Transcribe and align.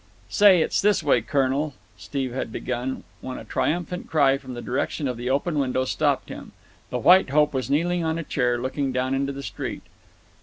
"Say, 0.29 0.63
it's 0.63 0.81
this 0.81 1.03
way, 1.03 1.21
colonel," 1.21 1.75
Steve 1.95 2.33
had 2.33 2.51
begun, 2.51 3.03
when 3.21 3.37
a 3.37 3.45
triumphant 3.45 4.09
cry 4.09 4.39
from 4.39 4.55
the 4.55 4.61
direction 4.63 5.07
of 5.07 5.15
the 5.15 5.29
open 5.29 5.59
window 5.59 5.85
stopped 5.85 6.29
him. 6.29 6.53
The 6.89 6.97
White 6.97 7.29
Hope 7.29 7.53
was 7.53 7.69
kneeling 7.69 8.03
on 8.03 8.17
a 8.17 8.23
chair, 8.23 8.57
looking 8.57 8.91
down 8.91 9.13
into 9.13 9.31
the 9.31 9.43
street. 9.43 9.83